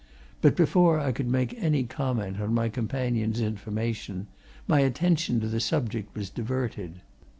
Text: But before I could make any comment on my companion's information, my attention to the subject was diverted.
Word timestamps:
But 0.41 0.55
before 0.55 0.99
I 0.99 1.11
could 1.11 1.27
make 1.27 1.53
any 1.61 1.83
comment 1.83 2.39
on 2.41 2.55
my 2.55 2.69
companion's 2.69 3.39
information, 3.39 4.25
my 4.67 4.79
attention 4.79 5.39
to 5.41 5.47
the 5.47 5.59
subject 5.59 6.17
was 6.17 6.31
diverted. 6.31 7.01